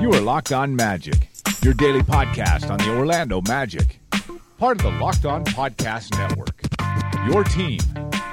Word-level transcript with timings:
You 0.00 0.12
are 0.12 0.20
Locked 0.20 0.52
On 0.52 0.74
Magic, 0.74 1.30
your 1.62 1.74
daily 1.74 2.02
podcast 2.02 2.70
on 2.70 2.78
the 2.78 2.96
Orlando 2.96 3.40
Magic, 3.42 4.00
part 4.58 4.78
of 4.78 4.82
the 4.82 4.98
Locked 4.98 5.24
On 5.24 5.44
Podcast 5.44 6.18
Network. 6.18 6.60
Your 7.30 7.44
team 7.44 7.78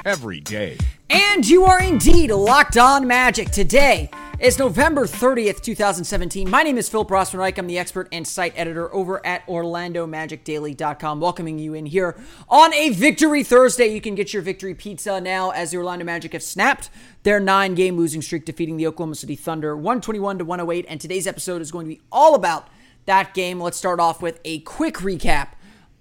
every 0.06 0.40
day. 0.40 0.78
And 1.10 1.48
you 1.48 1.66
are 1.66 1.82
indeed 1.82 2.32
locked 2.32 2.78
on 2.78 3.06
magic. 3.06 3.52
Today 3.52 4.10
is 4.40 4.58
November 4.58 5.06
30th, 5.06 5.62
2017. 5.62 6.50
My 6.50 6.64
name 6.64 6.78
is 6.78 6.88
Philip 6.88 7.10
Rossman-Reich. 7.10 7.58
I'm 7.58 7.68
the 7.68 7.78
expert 7.78 8.08
and 8.14 8.26
site 8.26 8.54
editor 8.56 8.94
over 8.94 9.26
at 9.26 9.46
OrlandoMagicDaily.com, 9.48 11.20
welcoming 11.20 11.60
you 11.60 11.74
in 11.74 11.86
here 11.86 12.16
on 12.48 12.74
a 12.74 12.90
Victory 12.92 13.44
Thursday. 13.44 13.88
You 13.88 14.00
can 14.00 14.16
get 14.16 14.34
your 14.34 14.42
victory 14.42 14.74
pizza 14.74 15.20
now 15.20 15.50
as 15.50 15.72
the 15.72 15.78
Orlando 15.78 16.06
Magic 16.06 16.32
have 16.32 16.44
snapped 16.44 16.90
their 17.24 17.42
nine-game 17.42 17.98
losing 17.98 18.22
streak, 18.22 18.46
defeating 18.46 18.78
the 18.78 18.88
Oklahoma 18.88 19.16
City 19.16 19.36
Thunder 19.36 19.76
121 19.76 20.38
to 20.38 20.46
108. 20.46 20.86
And 20.88 21.02
today's 21.02 21.28
episode 21.28 21.62
is 21.62 21.70
going 21.70 21.86
to 21.88 21.96
be 21.96 22.02
all 22.10 22.34
about 22.34 22.70
that 23.08 23.34
game. 23.34 23.60
Let's 23.60 23.78
start 23.78 24.00
off 24.00 24.22
with 24.22 24.40
a 24.46 24.60
quick 24.60 24.96
recap 24.96 25.50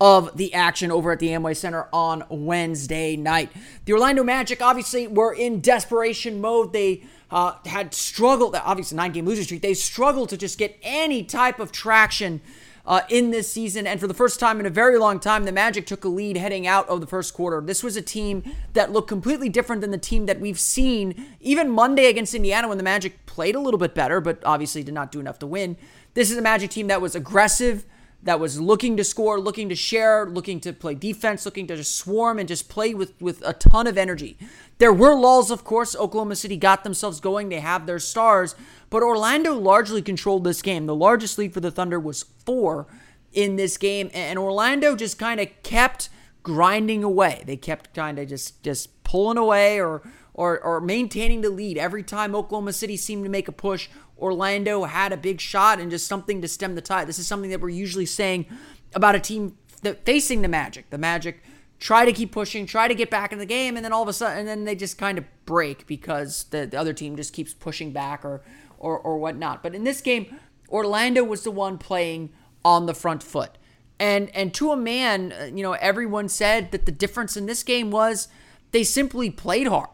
of 0.01 0.37
the 0.37 0.55
action 0.55 0.93
over 0.93 1.11
at 1.11 1.19
the 1.19 1.31
Amway 1.31 1.57
Center 1.57 1.89
on 1.93 2.23
Wednesday 2.31 3.17
night. 3.17 3.51
The 3.85 3.95
Orlando 3.95 4.23
Magic 4.23 4.63
obviously 4.63 5.09
were 5.09 5.35
in 5.35 5.61
desperation 5.61 6.41
mode. 6.41 6.73
They 6.73 7.03
uh, 7.31 7.55
had 7.67 7.95
struggled, 7.95 8.57
obviously, 8.57 8.97
nine 8.97 9.13
game 9.13 9.27
losing 9.27 9.45
streak. 9.45 9.63
They 9.63 9.75
struggled 9.75 10.29
to 10.31 10.37
just 10.37 10.59
get 10.59 10.79
any 10.83 11.23
type 11.23 11.61
of 11.61 11.73
traction. 11.73 12.41
Uh, 12.87 13.03
in 13.11 13.33
this 13.33 13.53
season. 13.53 13.87
And 13.87 14.01
for 14.01 14.07
the 14.07 14.15
first 14.15 14.41
time 14.41 14.59
in 14.61 14.65
a 14.65 14.71
very 14.71 14.99
long 14.99 15.21
time, 15.21 15.45
the 15.45 15.53
Magic 15.53 15.87
took 15.87 16.07
a 16.07 16.09
lead 16.09 16.39
heading 16.39 16.67
out 16.67 16.89
of 16.89 17.03
the 17.03 17.07
first 17.07 17.35
quarter. 17.35 17.61
This 17.61 17.83
was 17.83 17.99
a 17.99 18.01
team 18.01 18.43
that 18.73 18.91
looked 18.91 19.09
completely 19.09 19.51
different 19.51 19.83
than 19.83 19.91
the 19.91 19.99
team 19.99 20.25
that 20.25 20.41
we've 20.41 20.59
seen 20.59 21.27
even 21.39 21.69
Monday 21.69 22.07
against 22.07 22.35
Indiana 22.35 22.67
when 22.67 22.79
the 22.79 22.83
Magic 22.83 23.27
played 23.27 23.55
a 23.55 23.61
little 23.61 23.77
bit 23.77 23.95
better, 23.95 24.23
but 24.23 24.43
obviously 24.43 24.83
did 24.83 24.95
not 24.95 25.13
do 25.13 25.21
enough 25.21 25.39
to 25.41 25.47
win. 25.47 25.77
This 26.15 26.31
is 26.31 26.39
a 26.39 26.41
Magic 26.41 26.71
team 26.71 26.87
that 26.87 27.03
was 27.03 27.15
aggressive, 27.15 27.85
that 28.29 28.39
was 28.39 28.61
looking 28.61 28.95
to 28.99 29.05
score, 29.05 29.41
looking 29.41 29.71
to 29.71 29.75
share, 29.75 30.27
looking 30.27 30.61
to 30.61 30.75
play 30.75 30.95
defense, 30.95 31.47
looking 31.47 31.67
to 31.67 31.77
just 31.77 31.97
swarm 31.97 32.39
and 32.39 32.47
just 32.47 32.69
play 32.69 32.93
with, 32.93 33.19
with 33.23 33.43
a 33.43 33.55
ton 33.55 33.87
of 33.87 33.97
energy. 33.97 34.37
There 34.77 34.93
were 34.93 35.15
lulls, 35.15 35.51
of 35.51 35.65
course. 35.65 35.97
Oklahoma 35.97 36.37
City 36.37 36.59
got 36.59 36.85
themselves 36.85 37.21
going. 37.21 37.49
They 37.49 37.61
have 37.61 37.87
their 37.87 37.99
stars, 37.99 38.55
but 38.91 39.03
Orlando 39.03 39.55
largely 39.55 40.03
controlled 40.03 40.45
this 40.45 40.61
game. 40.61 40.85
The 40.85 40.95
largest 40.95 41.39
lead 41.39 41.55
for 41.55 41.61
the 41.61 41.71
Thunder 41.71 41.99
was 41.99 42.27
four 42.45 42.87
in 43.33 43.57
this 43.57 43.79
game, 43.79 44.11
and 44.13 44.39
Orlando 44.39 44.95
just 44.95 45.19
kind 45.19 45.41
of 45.41 45.49
kept 45.63 46.11
grinding 46.43 47.03
away. 47.03 47.45
They 47.47 47.57
kept 47.57 47.95
kind 47.95 48.19
of 48.19 48.29
just 48.29 48.63
just 48.63 49.03
pulling 49.05 49.39
away 49.39 49.81
or 49.81 50.03
or 50.35 50.61
or 50.61 50.83
maintaining 50.83 51.41
the 51.41 51.51
lead 51.51 51.79
every 51.79 52.03
time 52.03 52.35
Oklahoma 52.35 52.75
City 52.75 52.99
seemed 52.99 53.25
to 53.25 53.31
make 53.31 53.49
a 53.49 53.53
push. 53.53 53.89
Orlando 54.19 54.85
had 54.85 55.13
a 55.13 55.17
big 55.17 55.41
shot 55.41 55.81
and 55.81 55.91
just 55.91 56.07
something 56.07 56.43
to 56.43 56.49
stem 56.49 56.75
the 56.75 56.81
tide. 56.81 57.07
This 57.07 57.19
is 57.19 57.27
something 57.27 57.51
that 57.51 57.61
we're 57.61 57.69
usually 57.69 58.07
saying 58.07 58.47
about 58.95 59.15
a 59.15 59.21
team 59.21 59.57
that 59.83 60.05
facing 60.05 60.43
the 60.43 60.49
Magic. 60.49 60.91
The 60.91 60.99
Magic 60.99 61.43
try 61.79 62.05
to 62.05 62.13
keep 62.13 62.33
pushing, 62.33 62.67
try 62.67 62.89
to 62.89 62.95
get 62.95 63.11
back 63.11 63.33
in 63.33 63.39
the 63.39 63.47
game, 63.47 63.77
and 63.77 63.85
then 63.85 63.93
all 63.93 64.03
of 64.03 64.09
a 64.09 64.13
sudden, 64.13 64.39
and 64.39 64.49
then 64.49 64.65
they 64.65 64.75
just 64.75 64.99
kind 64.99 65.19
of 65.19 65.25
break 65.45 65.87
because 65.87 66.45
the, 66.45 66.67
the 66.67 66.79
other 66.79 66.93
team 66.93 67.17
just 67.17 67.33
keeps 67.33 67.55
pushing 67.55 67.93
back 67.93 68.25
or, 68.25 68.43
or 68.79 68.99
or 68.99 69.19
whatnot. 69.19 69.63
But 69.63 69.75
in 69.75 69.85
this 69.85 70.01
game, 70.01 70.39
Orlando 70.69 71.23
was 71.25 71.43
the 71.43 71.51
one 71.51 71.79
playing 71.79 72.31
on 72.65 72.87
the 72.87 72.95
front 72.95 73.23
foot, 73.23 73.57
and 73.99 74.35
and 74.35 74.53
to 74.55 74.73
a 74.73 74.77
man, 74.77 75.33
uh, 75.33 75.45
you 75.45 75.63
know, 75.63 75.73
everyone 75.75 76.29
said 76.29 76.73
that 76.73 76.87
the 76.87 76.93
difference 76.93 77.37
in 77.37 77.47
this 77.47 77.63
game 77.63 77.91
was 77.91 78.29
they 78.73 78.85
simply 78.85 79.31
played 79.31 79.69
hard. 79.69 79.91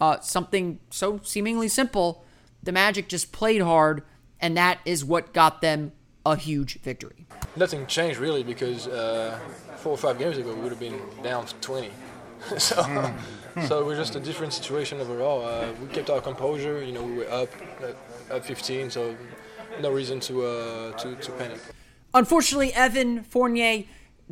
Uh, 0.00 0.18
something 0.20 0.80
so 0.88 1.20
seemingly 1.22 1.68
simple 1.68 2.24
the 2.62 2.72
Magic 2.72 3.08
just 3.08 3.32
played 3.32 3.62
hard, 3.62 4.02
and 4.40 4.56
that 4.56 4.78
is 4.84 5.04
what 5.04 5.32
got 5.32 5.60
them 5.60 5.92
a 6.26 6.36
huge 6.36 6.80
victory. 6.80 7.26
Nothing 7.56 7.86
changed 7.86 8.18
really 8.18 8.42
because 8.42 8.86
uh, 8.86 9.38
four 9.76 9.92
or 9.92 9.98
five 9.98 10.18
games 10.18 10.38
ago 10.38 10.54
we 10.54 10.60
would 10.60 10.70
have 10.70 10.80
been 10.80 11.00
down 11.22 11.46
20. 11.60 11.90
so, 12.58 12.76
mm. 12.76 13.68
so 13.68 13.84
we're 13.84 13.96
just 13.96 14.14
a 14.16 14.20
different 14.20 14.52
situation 14.52 15.00
overall. 15.00 15.44
Uh, 15.44 15.72
we 15.80 15.88
kept 15.88 16.08
our 16.10 16.20
composure. 16.20 16.82
You 16.82 16.92
know, 16.92 17.02
we 17.02 17.12
were 17.18 17.30
up 17.30 17.50
at, 17.82 17.96
at 18.30 18.44
15, 18.44 18.90
so 18.90 19.16
no 19.80 19.90
reason 19.90 20.20
to 20.20 20.44
uh, 20.44 20.92
to, 20.92 21.14
to 21.16 21.32
panic. 21.32 21.60
Unfortunately, 22.14 22.72
Evan 22.74 23.22
Fournier 23.22 23.84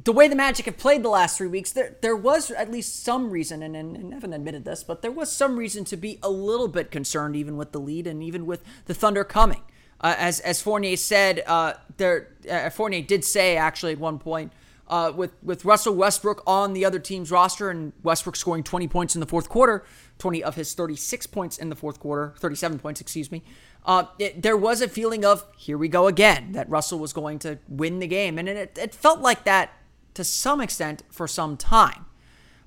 the 0.05 0.13
way 0.13 0.29
the 0.29 0.37
Magic 0.37 0.67
have 0.67 0.79
played 0.79 1.03
the 1.03 1.09
last 1.09 1.39
three 1.39 1.49
weeks, 1.49 1.73
there 1.73 1.97
there 2.01 2.17
was 2.17 2.51
at 2.51 2.71
least 2.71 3.03
some 3.03 3.31
reason, 3.31 3.63
and, 3.63 3.75
and, 3.75 4.15
Evan 4.15 4.33
admitted 4.33 4.65
this, 4.65 4.85
but 4.85 5.03
there 5.03 5.11
was 5.11 5.31
some 5.31 5.59
reason 5.59 5.85
to 5.87 5.97
be 5.97 6.19
a 6.23 6.31
little 6.31 6.69
bit 6.69 6.91
concerned, 6.91 7.35
even 7.35 7.57
with 7.57 7.73
the 7.73 7.81
lead 7.81 8.07
and 8.07 8.23
even 8.23 8.47
with 8.47 8.63
the 8.87 8.95
Thunder 8.95 9.25
coming. 9.25 9.63
Uh, 10.01 10.15
as 10.17 10.41
as 10.41 10.63
Fournier 10.63 10.97
said, 10.97 11.43
uh, 11.47 11.75
there 11.97 12.29
uh, 12.49 12.71
Fournier 12.71 13.03
did 13.03 13.25
say 13.25 13.57
actually 13.57 13.93
at 13.93 13.99
one 13.99 14.19
point 14.19 14.53
uh, 14.89 15.13
with 15.15 15.33
with 15.43 15.65
Russell 15.65 15.95
Westbrook 15.95 16.43
on 16.47 16.73
the 16.73 16.85
other 16.85 16.99
team's 16.99 17.31
roster 17.31 17.71
and 17.71 17.93
Westbrook 18.03 18.37
scoring 18.37 18.63
20 18.63 18.89
points 18.89 19.15
in 19.15 19.21
the 19.21 19.27
fourth 19.27 19.49
quarter, 19.49 19.85
20 20.19 20.43
of 20.43 20.55
his 20.55 20.75
36 20.75 21.27
points 21.27 21.59
in 21.59 21.69
the 21.69 21.77
fourth 21.77 22.01
quarter, 22.01 22.35
37 22.39 22.79
points, 22.79 23.01
excuse 23.01 23.31
me. 23.31 23.43
Uh, 23.85 24.05
it, 24.19 24.43
there 24.43 24.57
was 24.57 24.81
a 24.81 24.89
feeling 24.89 25.25
of 25.25 25.45
here 25.57 25.79
we 25.79 25.89
go 25.89 26.07
again 26.07 26.53
that 26.53 26.69
Russell 26.69 26.99
was 26.99 27.13
going 27.13 27.39
to 27.41 27.59
win 27.69 27.99
the 27.99 28.07
game, 28.07 28.39
and 28.39 28.49
it, 28.49 28.79
it 28.81 28.95
felt 28.95 29.21
like 29.21 29.45
that 29.45 29.71
to 30.19 30.25
some 30.25 30.61
extent 30.61 31.05
for 31.13 31.29
some 31.29 31.57
time. 31.57 32.05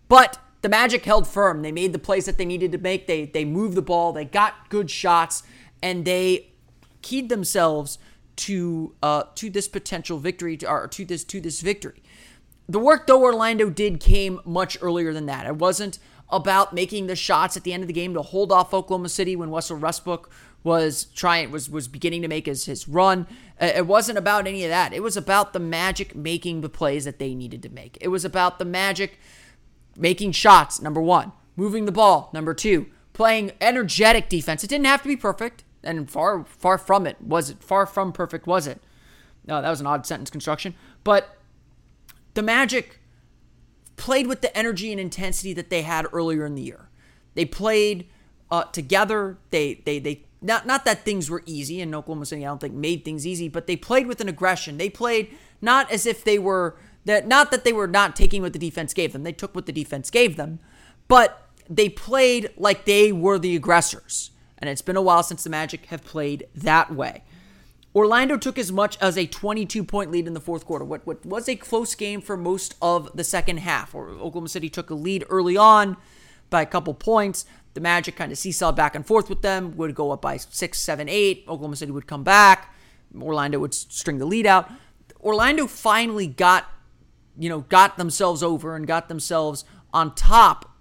But 0.07 0.39
the 0.61 0.69
Magic 0.69 1.03
held 1.03 1.27
firm. 1.27 1.63
They 1.63 1.73
made 1.73 1.91
the 1.91 1.99
plays 1.99 2.25
that 2.25 2.37
they 2.37 2.45
needed 2.45 2.71
to 2.71 2.77
make. 2.77 3.07
They 3.07 3.25
they 3.25 3.43
moved 3.43 3.75
the 3.75 3.81
ball. 3.81 4.13
They 4.13 4.23
got 4.23 4.69
good 4.69 4.89
shots, 4.89 5.43
and 5.83 6.05
they 6.05 6.53
keyed 7.01 7.27
themselves 7.27 7.99
to 8.37 8.95
uh, 9.03 9.23
to 9.35 9.49
this 9.49 9.67
potential 9.67 10.17
victory, 10.17 10.55
to, 10.57 10.69
or 10.69 10.87
to 10.87 11.03
this 11.03 11.25
to 11.25 11.41
this 11.41 11.59
victory. 11.59 12.01
The 12.69 12.79
work 12.79 13.05
though 13.05 13.21
Orlando 13.21 13.69
did 13.69 13.99
came 13.99 14.39
much 14.45 14.77
earlier 14.81 15.11
than 15.11 15.25
that. 15.25 15.45
It 15.45 15.57
wasn't 15.57 15.99
about 16.29 16.73
making 16.73 17.07
the 17.07 17.17
shots 17.17 17.57
at 17.57 17.65
the 17.65 17.73
end 17.73 17.83
of 17.83 17.87
the 17.87 17.93
game 17.93 18.13
to 18.13 18.21
hold 18.21 18.53
off 18.53 18.73
Oklahoma 18.73 19.09
City 19.09 19.35
when 19.35 19.49
Russell 19.49 19.75
Westbrook 19.75 20.31
was 20.63 21.05
trying 21.05 21.51
was 21.51 21.69
was 21.69 21.87
beginning 21.87 22.21
to 22.21 22.27
make 22.27 22.45
his 22.45 22.65
his 22.65 22.87
run. 22.87 23.27
Uh, 23.59 23.71
it 23.75 23.87
wasn't 23.87 24.17
about 24.17 24.47
any 24.47 24.63
of 24.63 24.69
that. 24.69 24.93
It 24.93 25.03
was 25.03 25.17
about 25.17 25.53
the 25.53 25.59
Magic 25.59 26.15
making 26.15 26.61
the 26.61 26.69
plays 26.69 27.05
that 27.05 27.19
they 27.19 27.33
needed 27.33 27.63
to 27.63 27.69
make. 27.69 27.97
It 28.01 28.09
was 28.09 28.25
about 28.25 28.59
the 28.59 28.65
Magic 28.65 29.19
making 29.97 30.33
shots. 30.33 30.81
Number 30.81 31.01
one, 31.01 31.31
moving 31.55 31.85
the 31.85 31.91
ball. 31.91 32.29
Number 32.33 32.53
two, 32.53 32.87
playing 33.13 33.51
energetic 33.59 34.29
defense. 34.29 34.63
It 34.63 34.69
didn't 34.69 34.85
have 34.85 35.01
to 35.01 35.07
be 35.07 35.17
perfect, 35.17 35.63
and 35.83 36.09
far 36.09 36.45
far 36.45 36.77
from 36.77 37.07
it 37.07 37.21
was 37.21 37.49
it. 37.49 37.63
Far 37.63 37.85
from 37.85 38.11
perfect 38.11 38.45
was 38.45 38.67
it. 38.67 38.81
No, 39.47 39.61
that 39.61 39.69
was 39.69 39.81
an 39.81 39.87
odd 39.87 40.05
sentence 40.05 40.29
construction. 40.29 40.75
But 41.03 41.37
the 42.35 42.43
Magic 42.43 42.99
played 43.95 44.27
with 44.27 44.41
the 44.41 44.55
energy 44.55 44.91
and 44.91 44.99
intensity 44.99 45.53
that 45.53 45.69
they 45.69 45.81
had 45.81 46.05
earlier 46.13 46.45
in 46.45 46.55
the 46.55 46.61
year. 46.61 46.89
They 47.33 47.45
played 47.45 48.07
uh, 48.49 48.65
together. 48.65 49.37
They 49.49 49.81
they 49.85 49.99
they 49.99 50.25
not 50.41 50.65
not 50.65 50.85
that 50.85 51.05
things 51.05 51.29
were 51.29 51.43
easy, 51.45 51.81
and 51.81 51.93
Oklahoma 51.93 52.25
City 52.25 52.45
I 52.45 52.49
don't 52.49 52.59
think 52.59 52.73
made 52.73 53.05
things 53.05 53.27
easy, 53.27 53.47
but 53.47 53.67
they 53.67 53.75
played 53.75 54.07
with 54.07 54.21
an 54.21 54.29
aggression. 54.29 54.77
They 54.77 54.89
played 54.89 55.35
not 55.61 55.91
as 55.91 56.05
if 56.05 56.23
they 56.23 56.39
were 56.39 56.77
that 57.05 57.27
not 57.27 57.51
that 57.51 57.63
they 57.63 57.73
were 57.73 57.87
not 57.87 58.15
taking 58.15 58.41
what 58.41 58.53
the 58.53 58.59
defense 58.59 58.93
gave 58.93 59.13
them. 59.13 59.23
They 59.23 59.33
took 59.33 59.55
what 59.55 59.65
the 59.65 59.71
defense 59.71 60.09
gave 60.09 60.37
them, 60.37 60.59
but 61.07 61.47
they 61.69 61.89
played 61.89 62.49
like 62.57 62.85
they 62.85 63.11
were 63.11 63.39
the 63.39 63.55
aggressors. 63.55 64.31
And 64.57 64.69
it's 64.69 64.81
been 64.81 64.97
a 64.97 65.01
while 65.01 65.23
since 65.23 65.43
the 65.43 65.49
Magic 65.49 65.87
have 65.87 66.03
played 66.03 66.47
that 66.53 66.93
way. 66.93 67.23
Orlando 67.93 68.37
took 68.37 68.57
as 68.57 68.71
much 68.71 68.97
as 69.01 69.17
a 69.17 69.25
22 69.25 69.83
point 69.83 70.11
lead 70.11 70.27
in 70.27 70.33
the 70.33 70.39
fourth 70.39 70.65
quarter. 70.65 70.85
What, 70.85 71.05
what 71.05 71.25
was 71.25 71.49
a 71.49 71.55
close 71.55 71.95
game 71.95 72.21
for 72.21 72.37
most 72.37 72.75
of 72.81 73.09
the 73.15 73.23
second 73.23 73.57
half. 73.57 73.93
Or 73.93 74.09
Oklahoma 74.09 74.49
City 74.49 74.69
took 74.69 74.89
a 74.89 74.95
lead 74.95 75.25
early 75.29 75.57
on 75.57 75.97
by 76.49 76.61
a 76.61 76.65
couple 76.65 76.93
points. 76.93 77.45
The 77.73 77.81
Magic 77.81 78.15
kind 78.15 78.31
of 78.31 78.37
seesaw 78.37 78.71
back 78.71 78.95
and 78.95 79.05
forth 79.05 79.29
with 79.29 79.41
them, 79.41 79.77
would 79.77 79.95
go 79.95 80.11
up 80.11 80.21
by 80.21 80.37
six, 80.37 80.79
seven, 80.79 81.07
eight. 81.07 81.45
Oklahoma 81.47 81.75
City 81.75 81.91
would 81.91 82.07
come 82.07 82.23
back. 82.23 82.73
Orlando 83.19 83.59
would 83.59 83.73
string 83.73 84.17
the 84.17 84.25
lead 84.25 84.45
out. 84.45 84.69
Orlando 85.21 85.67
finally 85.67 86.27
got, 86.27 86.65
you 87.37 87.49
know, 87.49 87.61
got 87.61 87.97
themselves 87.97 88.41
over 88.43 88.75
and 88.75 88.87
got 88.87 89.07
themselves 89.07 89.63
on 89.93 90.15
top 90.15 90.77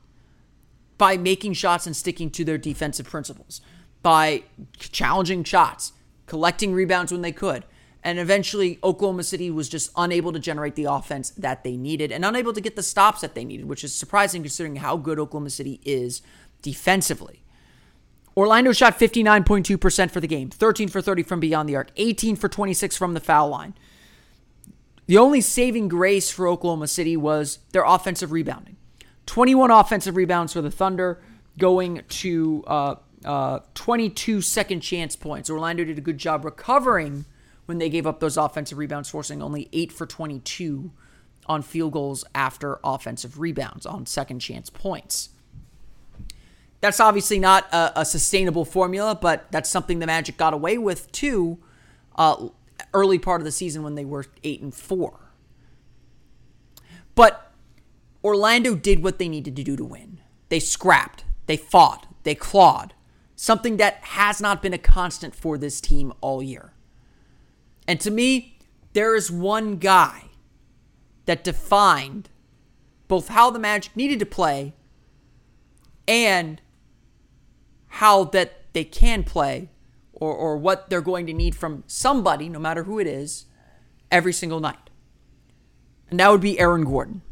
by 0.98 1.16
making 1.16 1.54
shots 1.54 1.86
and 1.86 1.96
sticking 1.96 2.30
to 2.30 2.44
their 2.44 2.58
defensive 2.58 3.08
principles, 3.08 3.60
by 4.02 4.42
challenging 4.78 5.44
shots, 5.44 5.92
collecting 6.26 6.72
rebounds 6.72 7.10
when 7.12 7.22
they 7.22 7.32
could. 7.32 7.64
And 8.02 8.18
eventually, 8.18 8.78
Oklahoma 8.82 9.24
City 9.24 9.50
was 9.50 9.68
just 9.68 9.90
unable 9.96 10.32
to 10.32 10.38
generate 10.38 10.74
the 10.74 10.84
offense 10.84 11.30
that 11.30 11.64
they 11.64 11.76
needed 11.76 12.10
and 12.12 12.24
unable 12.24 12.52
to 12.52 12.60
get 12.60 12.76
the 12.76 12.82
stops 12.82 13.20
that 13.20 13.34
they 13.34 13.44
needed, 13.44 13.66
which 13.66 13.84
is 13.84 13.94
surprising 13.94 14.42
considering 14.42 14.76
how 14.76 14.96
good 14.96 15.18
Oklahoma 15.18 15.50
City 15.50 15.80
is 15.84 16.22
defensively. 16.62 17.42
Orlando 18.36 18.72
shot 18.72 18.98
59.2% 18.98 20.10
for 20.10 20.20
the 20.20 20.26
game, 20.26 20.50
13 20.50 20.88
for 20.88 21.00
30 21.00 21.22
from 21.24 21.40
beyond 21.40 21.68
the 21.68 21.76
arc, 21.76 21.90
18 21.96 22.36
for 22.36 22.48
26 22.48 22.96
from 22.96 23.14
the 23.14 23.20
foul 23.20 23.48
line. 23.48 23.74
The 25.06 25.18
only 25.18 25.40
saving 25.40 25.88
grace 25.88 26.30
for 26.30 26.46
Oklahoma 26.46 26.86
City 26.86 27.16
was 27.16 27.58
their 27.72 27.84
offensive 27.84 28.30
rebounding. 28.30 28.76
21 29.26 29.70
offensive 29.70 30.16
rebounds 30.16 30.52
for 30.52 30.62
the 30.62 30.70
Thunder, 30.70 31.20
going 31.58 32.02
to 32.08 32.64
uh, 32.66 32.94
uh, 33.24 33.60
22 33.74 34.40
second 34.40 34.80
chance 34.80 35.16
points. 35.16 35.50
Orlando 35.50 35.84
did 35.84 35.98
a 35.98 36.00
good 36.00 36.18
job 36.18 36.44
recovering 36.44 37.24
when 37.66 37.78
they 37.78 37.88
gave 37.88 38.06
up 38.06 38.20
those 38.20 38.36
offensive 38.36 38.78
rebounds, 38.78 39.10
forcing 39.10 39.42
only 39.42 39.68
8 39.72 39.92
for 39.92 40.06
22 40.06 40.92
on 41.46 41.62
field 41.62 41.92
goals 41.92 42.24
after 42.34 42.78
offensive 42.84 43.38
rebounds 43.38 43.86
on 43.86 44.06
second 44.06 44.38
chance 44.38 44.70
points. 44.70 45.30
That's 46.80 47.00
obviously 47.00 47.38
not 47.38 47.72
a, 47.72 48.00
a 48.00 48.04
sustainable 48.04 48.64
formula, 48.64 49.18
but 49.20 49.50
that's 49.52 49.68
something 49.68 49.98
the 49.98 50.06
Magic 50.06 50.36
got 50.36 50.54
away 50.54 50.78
with 50.78 51.10
too 51.12 51.58
uh, 52.16 52.48
early 52.94 53.18
part 53.18 53.40
of 53.40 53.44
the 53.44 53.52
season 53.52 53.82
when 53.82 53.94
they 53.94 54.04
were 54.04 54.24
8 54.42 54.62
and 54.62 54.74
4. 54.74 55.18
But 57.14 57.52
Orlando 58.24 58.74
did 58.74 59.02
what 59.02 59.18
they 59.18 59.28
needed 59.28 59.56
to 59.56 59.62
do 59.62 59.76
to 59.76 59.84
win. 59.84 60.20
They 60.48 60.60
scrapped, 60.60 61.24
they 61.46 61.56
fought, 61.56 62.06
they 62.22 62.34
clawed. 62.34 62.94
Something 63.36 63.76
that 63.78 63.98
has 64.02 64.40
not 64.40 64.62
been 64.62 64.74
a 64.74 64.78
constant 64.78 65.34
for 65.34 65.56
this 65.56 65.80
team 65.80 66.12
all 66.20 66.42
year. 66.42 66.72
And 67.86 68.00
to 68.00 68.10
me, 68.10 68.58
there 68.92 69.14
is 69.14 69.30
one 69.30 69.76
guy 69.76 70.24
that 71.26 71.44
defined 71.44 72.28
both 73.08 73.28
how 73.28 73.50
the 73.50 73.58
Magic 73.58 73.96
needed 73.96 74.18
to 74.18 74.26
play 74.26 74.74
and 76.06 76.60
how 77.90 78.24
that 78.24 78.72
they 78.72 78.84
can 78.84 79.24
play 79.24 79.68
or, 80.12 80.32
or 80.32 80.56
what 80.56 80.90
they're 80.90 81.00
going 81.00 81.26
to 81.26 81.32
need 81.32 81.54
from 81.54 81.84
somebody, 81.86 82.48
no 82.48 82.58
matter 82.58 82.84
who 82.84 82.98
it 82.98 83.06
is, 83.06 83.46
every 84.10 84.32
single 84.32 84.60
night. 84.60 84.90
And 86.10 86.20
that 86.20 86.30
would 86.30 86.40
be 86.40 86.58
Aaron 86.58 86.84
Gordon. 86.84 87.22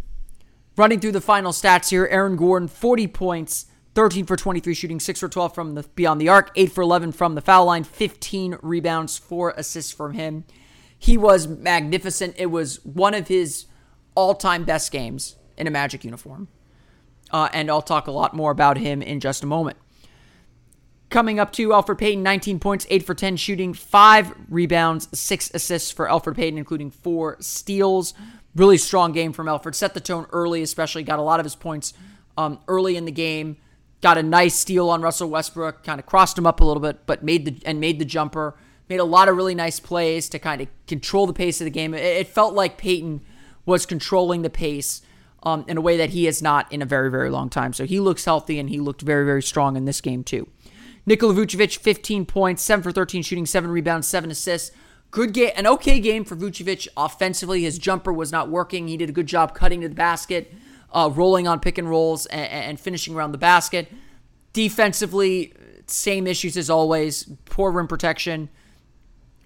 Running 0.77 1.01
through 1.01 1.13
the 1.13 1.21
final 1.21 1.53
stats 1.53 1.91
here, 1.91 2.07
Aaron 2.11 2.37
Gordon, 2.37 2.69
40 2.69 3.09
points, 3.09 3.67
13 3.95 4.27
for 4.27 4.37
23 4.37 4.75
shooting, 4.75 5.01
6 5.01 5.21
for 5.21 5.29
12 5.29 5.55
from 5.55 5.75
the 5.75 5.83
beyond 5.95 6.21
the 6.21 6.29
arc, 6.29 6.51
8 6.55 6.71
for 6.71 6.83
11 6.83 7.13
from 7.13 7.35
the 7.35 7.41
foul 7.41 7.67
line, 7.67 7.85
15 7.85 8.59
rebounds, 8.63 9.19
4 9.19 9.55
assists 9.57 9.93
from 9.93 10.15
him. 10.15 10.45
He 10.97 11.17
was 11.17 11.49
magnificent. 11.49 12.35
It 12.39 12.47
was 12.47 12.85
one 12.85 13.15
of 13.15 13.29
his 13.29 13.67
all-time 14.15 14.65
best 14.65 14.91
games 14.91 15.37
in 15.57 15.67
a 15.67 15.71
Magic 15.71 16.05
uniform. 16.05 16.49
Uh, 17.33 17.49
and 17.53 17.71
I'll 17.71 17.83
talk 17.83 18.07
a 18.07 18.13
lot 18.13 18.35
more 18.35 18.51
about 18.51 18.79
him 18.79 19.03
in 19.03 19.21
just 19.21 19.43
a 19.43 19.47
moment. 19.47 19.77
Coming 21.11 21.41
up 21.41 21.53
to 21.53 21.71
Elfrid 21.71 21.99
Payton, 21.99 22.23
19 22.23 22.59
points, 22.59 22.87
8 22.91 23.03
for 23.03 23.15
10 23.15 23.37
shooting, 23.37 23.73
5 23.73 24.35
rebounds, 24.51 25.09
6 25.19 25.51
assists 25.55 25.91
for 25.91 26.07
Elfrid 26.07 26.37
Payton, 26.37 26.59
including 26.59 26.91
4 26.91 27.39
steals. 27.41 28.13
Really 28.55 28.77
strong 28.77 29.13
game 29.13 29.33
from 29.33 29.47
Elfrid. 29.47 29.75
Set 29.75 29.95
the 29.95 30.01
tone 30.01 30.27
early, 30.33 30.63
especially. 30.63 31.03
Got 31.03 31.19
a 31.19 31.23
lot 31.23 31.41
of 31.41 31.45
his 31.45 31.55
points 31.55 31.95
um, 32.37 32.59
early 32.69 32.97
in 32.97 33.07
the 33.07 33.13
game. 33.13 33.57
Got 34.03 34.19
a 34.19 34.23
nice 34.23 34.55
steal 34.55 34.91
on 34.91 35.01
Russell 35.01 35.31
Westbrook. 35.31 35.83
Kind 35.83 35.99
of 35.99 36.05
crossed 36.05 36.37
him 36.37 36.47
up 36.47 36.61
a 36.61 36.65
little 36.65 36.83
bit, 36.83 37.07
but 37.07 37.23
made 37.23 37.45
the 37.45 37.67
and 37.67 37.81
made 37.81 37.99
the 37.99 38.05
jumper. 38.05 38.57
Made 38.89 39.01
a 39.01 39.05
lot 39.05 39.29
of 39.29 39.37
really 39.37 39.55
nice 39.55 39.81
plays 39.81 40.29
to 40.31 40.39
kind 40.39 40.61
of 40.61 40.69
control 40.87 41.27
the 41.27 41.33
pace 41.33 41.61
of 41.61 41.65
the 41.65 41.71
game. 41.71 41.95
It, 41.95 42.01
it 42.01 42.29
felt 42.29 42.55
like 42.55 42.79
Payton 42.79 43.23
was 43.67 43.87
controlling 43.87 44.43
the 44.43 44.51
pace 44.51 45.03
um, 45.43 45.65
in 45.69 45.77
a 45.77 45.81
way 45.81 45.97
that 45.97 46.11
he 46.11 46.25
has 46.25 46.43
not 46.43 46.71
in 46.73 46.83
a 46.83 46.87
very, 46.87 47.11
very 47.11 47.31
long 47.31 47.49
time. 47.49 47.73
So 47.73 47.85
he 47.85 48.01
looks 48.01 48.25
healthy 48.25 48.59
and 48.59 48.71
he 48.71 48.81
looked 48.81 49.03
very, 49.03 49.25
very 49.25 49.43
strong 49.43 49.77
in 49.77 49.85
this 49.85 50.01
game, 50.01 50.25
too. 50.25 50.49
Nikola 51.09 51.33
Vucevic, 51.33 51.79
15 51.79 52.27
points, 52.27 52.63
7 52.63 52.83
for 52.83 52.93
13 52.93 53.23
shooting, 53.23 53.47
7 53.47 53.71
rebounds, 53.71 54.07
7 54.07 54.31
assists. 54.31 54.71
Good 55.11 55.33
game, 55.33 55.53
an 55.57 55.67
okay 55.67 56.01
game 56.01 56.23
for 56.23 56.37
Vucevic 56.37 56.87
offensively. 56.99 57.63
His 57.63 57.79
jumper 57.79 58.13
was 58.13 58.31
not 58.31 58.51
working. 58.51 58.89
He 58.89 58.99
did 58.99 59.09
a 59.09 59.13
good 59.13 59.27
job 59.27 59.55
cutting 59.55 59.81
to 59.81 59.89
the 59.89 59.95
basket, 59.95 60.53
uh, 60.93 61.11
rolling 61.11 61.49
on 61.49 61.61
pick 61.61 61.79
and 61.79 61.89
rolls, 61.89 62.27
and, 62.27 62.47
and 62.51 62.81
finishing 62.81 63.15
around 63.15 63.33
the 63.33 63.39
basket. 63.39 63.91
Defensively, 64.53 65.55
same 65.87 66.27
issues 66.27 66.59
as 66.59 66.69
always. 66.69 67.25
Poor 67.47 67.73
rim 67.73 67.89
protection. 67.89 68.51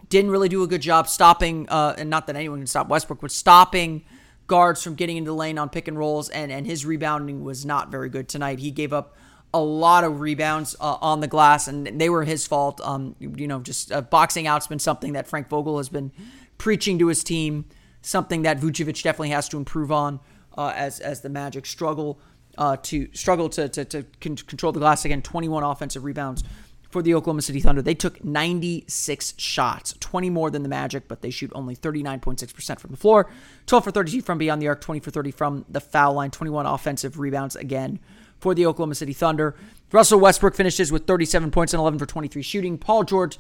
Didn't 0.09 0.33
really 0.33 0.49
do 0.49 0.65
a 0.65 0.67
good 0.67 0.83
job 0.83 1.09
stopping, 1.09 1.69
uh, 1.69 1.95
and 1.97 2.11
not 2.11 2.27
that 2.27 2.35
anyone 2.35 2.59
can 2.59 2.67
stop 2.67 2.89
Westbrook, 2.89 3.21
but 3.21 3.31
stopping 3.31 4.05
guards 4.49 4.83
from 4.83 4.97
getting 4.97 5.17
into 5.17 5.31
the 5.31 5.37
lane 5.37 5.59
on 5.59 5.69
pick 5.69 5.87
and 5.87 5.97
rolls, 5.97 6.29
and, 6.29 6.51
and 6.51 6.67
his 6.67 6.85
rebounding 6.85 7.45
was 7.45 7.65
not 7.65 7.89
very 7.89 8.09
good 8.09 8.29
tonight. 8.29 8.59
He 8.59 8.73
gave 8.73 8.93
up 8.93 9.17
a 9.55 9.61
lot 9.61 10.05
of 10.05 10.21
rebounds 10.21 10.75
uh, 10.81 10.97
on 11.01 11.21
the 11.21 11.27
glass, 11.29 11.69
and 11.69 11.87
they 12.01 12.09
were 12.09 12.25
his 12.25 12.47
fault. 12.47 12.81
Um, 12.83 13.17
you 13.21 13.47
know, 13.47 13.61
just 13.61 13.93
uh, 13.93 14.01
boxing 14.01 14.47
out's 14.47 14.67
been 14.67 14.79
something 14.79 15.13
that 15.13 15.27
Frank 15.27 15.49
Vogel 15.49 15.77
has 15.77 15.89
been 15.89 16.11
preaching 16.59 16.99
to 16.99 17.09
his 17.09 17.23
team, 17.23 17.67
something 18.01 18.43
that 18.43 18.59
Vucevic 18.61 19.03
definitely 19.03 19.31
has 19.31 19.49
to 19.51 19.57
improve 19.57 19.93
on 19.93 20.21
uh, 20.57 20.73
as 20.75 21.01
as 21.01 21.21
the 21.21 21.29
Magic 21.29 21.67
struggle 21.67 22.19
uh, 22.57 22.77
to 22.83 23.09
struggle 23.13 23.49
to 23.51 23.69
to, 23.69 23.85
to 23.85 24.05
con- 24.21 24.37
control 24.37 24.73
the 24.73 24.81
glass 24.81 25.05
again. 25.05 25.21
Twenty 25.21 25.49
one 25.49 25.63
offensive 25.63 26.05
rebounds 26.05 26.43
for 26.89 27.03
the 27.03 27.15
Oklahoma 27.15 27.41
City 27.41 27.59
Thunder. 27.59 27.81
They 27.81 27.95
took 27.95 28.23
96 28.23 29.33
shots, 29.39 29.95
20 29.99 30.29
more 30.29 30.51
than 30.51 30.63
the 30.63 30.69
Magic, 30.69 31.09
but 31.09 31.23
they 31.23 31.31
shoot 31.31 31.51
only 31.55 31.75
39.6% 31.75 32.79
from 32.79 32.91
the 32.91 32.99
floor, 32.99 33.31
12 33.65 33.85
for 33.85 33.91
32 33.91 34.21
from 34.21 34.37
beyond 34.37 34.61
the 34.61 34.69
arc, 34.69 34.83
20 34.83 35.01
for 35.01 35.11
30 35.11 35.31
from 35.31 35.65
the 35.71 35.81
foul 35.81 36.13
line, 36.13 36.31
21 36.31 36.67
offensive 36.67 37.19
rebounds 37.19 37.57
again 37.57 37.99
for 38.43 38.55
the 38.55 38.67
Oklahoma 38.67 38.95
City 38.95 39.13
Thunder. 39.13 39.55
Russell 39.93 40.19
Westbrook 40.19 40.55
finishes 40.55 40.91
with 40.91 41.07
37 41.07 41.51
points 41.51 41.73
and 41.73 41.81
11 41.81 41.99
for 41.99 42.07
23 42.07 42.43
shooting. 42.43 42.77
Paul 42.77 43.05
George, 43.05 43.39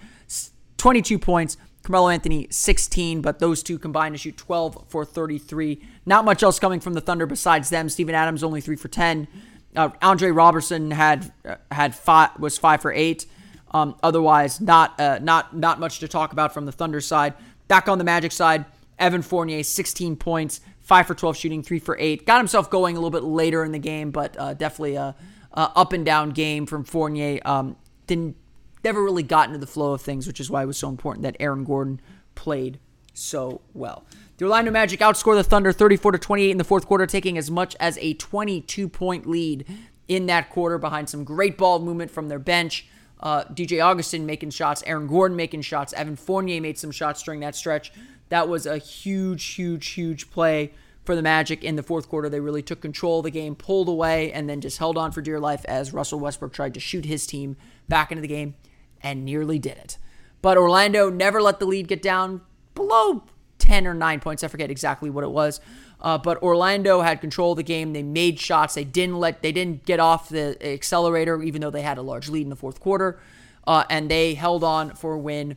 22 0.78 1.18
points. 1.18 1.56
Carmelo 1.82 2.10
Anthony, 2.10 2.46
16, 2.48 3.22
but 3.22 3.40
those 3.40 3.60
two 3.60 3.76
combined 3.76 4.14
to 4.14 4.18
shoot 4.18 4.36
12 4.36 4.84
for 4.88 5.04
33. 5.04 5.82
Not 6.06 6.24
much 6.24 6.44
else 6.44 6.60
coming 6.60 6.78
from 6.78 6.94
the 6.94 7.00
Thunder 7.00 7.26
besides 7.26 7.70
them. 7.70 7.88
Steven 7.88 8.14
Adams 8.14 8.44
only 8.44 8.60
3 8.60 8.76
for 8.76 8.86
10. 8.86 9.26
Uh, 9.74 9.88
Andre 10.00 10.30
Roberson 10.30 10.92
had 10.92 11.32
uh, 11.44 11.56
had 11.72 11.94
five 11.94 12.38
was 12.38 12.56
5 12.56 12.82
for 12.82 12.92
8. 12.92 13.26
Um, 13.72 13.96
otherwise, 14.02 14.60
not 14.60 15.00
uh, 15.00 15.18
not 15.20 15.56
not 15.56 15.80
much 15.80 15.98
to 16.00 16.08
talk 16.08 16.32
about 16.32 16.54
from 16.54 16.66
the 16.66 16.72
Thunder 16.72 17.00
side. 17.00 17.34
Back 17.66 17.88
on 17.88 17.98
the 17.98 18.04
Magic 18.04 18.30
side, 18.30 18.64
Evan 18.98 19.22
Fournier, 19.22 19.64
16 19.64 20.14
points, 20.16 20.60
five 20.82 21.06
for 21.06 21.14
12 21.14 21.36
shooting, 21.36 21.62
three 21.62 21.78
for 21.78 21.96
eight. 21.98 22.26
Got 22.26 22.38
himself 22.38 22.70
going 22.70 22.96
a 22.96 23.00
little 23.00 23.10
bit 23.10 23.24
later 23.24 23.64
in 23.64 23.72
the 23.72 23.78
game, 23.78 24.10
but 24.10 24.36
uh, 24.38 24.54
definitely 24.54 24.96
a, 24.96 25.14
a, 25.52 25.70
up 25.74 25.92
and 25.92 26.04
down 26.04 26.30
game 26.30 26.66
from 26.66 26.84
Fournier. 26.84 27.40
Um, 27.44 27.76
didn't 28.06 28.36
never 28.84 29.02
really 29.02 29.22
got 29.22 29.48
into 29.48 29.58
the 29.58 29.66
flow 29.66 29.92
of 29.92 30.02
things, 30.02 30.26
which 30.26 30.40
is 30.40 30.50
why 30.50 30.62
it 30.62 30.66
was 30.66 30.76
so 30.76 30.88
important 30.88 31.22
that 31.22 31.36
Aaron 31.40 31.64
Gordon 31.64 32.00
played 32.34 32.78
so 33.14 33.60
well. 33.74 34.04
The 34.38 34.44
Orlando 34.44 34.70
Magic 34.70 35.00
outscore 35.00 35.36
the 35.36 35.44
Thunder 35.44 35.72
34 35.72 36.12
to 36.12 36.18
28 36.18 36.50
in 36.50 36.58
the 36.58 36.64
fourth 36.64 36.86
quarter, 36.86 37.06
taking 37.06 37.38
as 37.38 37.50
much 37.50 37.76
as 37.78 37.98
a 37.98 38.14
22 38.14 38.88
point 38.88 39.26
lead 39.26 39.66
in 40.08 40.26
that 40.26 40.50
quarter 40.50 40.78
behind 40.78 41.08
some 41.08 41.24
great 41.24 41.56
ball 41.56 41.78
movement 41.78 42.10
from 42.10 42.28
their 42.28 42.38
bench. 42.38 42.86
Uh, 43.20 43.44
DJ 43.44 43.82
Augustin 43.82 44.26
making 44.26 44.50
shots, 44.50 44.82
Aaron 44.84 45.06
Gordon 45.06 45.36
making 45.36 45.62
shots, 45.62 45.92
Evan 45.92 46.16
Fournier 46.16 46.60
made 46.60 46.76
some 46.76 46.90
shots 46.90 47.22
during 47.22 47.38
that 47.40 47.54
stretch. 47.54 47.92
That 48.32 48.48
was 48.48 48.64
a 48.64 48.78
huge, 48.78 49.44
huge, 49.44 49.88
huge 49.88 50.30
play 50.30 50.72
for 51.04 51.14
the 51.14 51.20
Magic 51.20 51.62
in 51.62 51.76
the 51.76 51.82
fourth 51.82 52.08
quarter. 52.08 52.30
They 52.30 52.40
really 52.40 52.62
took 52.62 52.80
control 52.80 53.18
of 53.18 53.24
the 53.24 53.30
game, 53.30 53.54
pulled 53.54 53.90
away, 53.90 54.32
and 54.32 54.48
then 54.48 54.62
just 54.62 54.78
held 54.78 54.96
on 54.96 55.12
for 55.12 55.20
dear 55.20 55.38
life 55.38 55.66
as 55.66 55.92
Russell 55.92 56.18
Westbrook 56.18 56.54
tried 56.54 56.72
to 56.72 56.80
shoot 56.80 57.04
his 57.04 57.26
team 57.26 57.58
back 57.90 58.10
into 58.10 58.22
the 58.22 58.28
game 58.28 58.54
and 59.02 59.26
nearly 59.26 59.58
did 59.58 59.76
it. 59.76 59.98
But 60.40 60.56
Orlando 60.56 61.10
never 61.10 61.42
let 61.42 61.58
the 61.58 61.66
lead 61.66 61.88
get 61.88 62.00
down 62.00 62.40
below 62.74 63.24
10 63.58 63.86
or 63.86 63.92
9 63.92 64.20
points. 64.20 64.42
I 64.42 64.48
forget 64.48 64.70
exactly 64.70 65.10
what 65.10 65.24
it 65.24 65.30
was. 65.30 65.60
Uh, 66.00 66.16
but 66.16 66.42
Orlando 66.42 67.02
had 67.02 67.20
control 67.20 67.52
of 67.52 67.58
the 67.58 67.62
game. 67.62 67.92
They 67.92 68.02
made 68.02 68.40
shots. 68.40 68.72
They 68.72 68.84
didn't 68.84 69.20
let 69.20 69.42
they 69.42 69.52
didn't 69.52 69.84
get 69.84 70.00
off 70.00 70.30
the 70.30 70.56
accelerator, 70.66 71.42
even 71.42 71.60
though 71.60 71.70
they 71.70 71.82
had 71.82 71.98
a 71.98 72.02
large 72.02 72.30
lead 72.30 72.44
in 72.44 72.48
the 72.48 72.56
fourth 72.56 72.80
quarter. 72.80 73.20
Uh, 73.66 73.84
and 73.90 74.10
they 74.10 74.32
held 74.32 74.64
on 74.64 74.94
for 74.94 75.12
a 75.12 75.18
win 75.18 75.56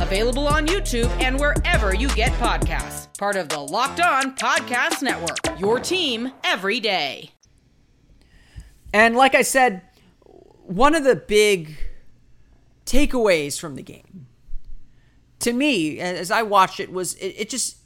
available 0.00 0.46
on 0.48 0.66
YouTube 0.66 1.08
and 1.20 1.38
wherever 1.38 1.94
you 1.94 2.08
get 2.10 2.32
podcasts. 2.32 3.16
Part 3.18 3.36
of 3.36 3.48
the 3.48 3.58
Locked 3.58 4.00
On 4.00 4.36
Podcast 4.36 5.02
Network. 5.02 5.38
Your 5.58 5.80
team 5.80 6.32
every 6.44 6.80
day. 6.80 7.30
And 8.92 9.16
like 9.16 9.34
I 9.34 9.42
said, 9.42 9.82
one 10.62 10.94
of 10.94 11.04
the 11.04 11.16
big 11.16 11.76
takeaways 12.86 13.58
from 13.58 13.74
the 13.74 13.82
game 13.82 14.26
to 15.40 15.52
me 15.52 16.00
as 16.00 16.30
I 16.30 16.42
watched 16.42 16.80
it 16.80 16.90
was 16.90 17.14
it, 17.14 17.34
it 17.38 17.50
just 17.50 17.76